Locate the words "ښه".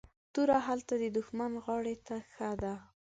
2.33-2.49